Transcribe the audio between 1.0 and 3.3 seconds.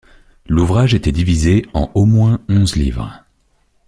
divisé en au moins onze livres.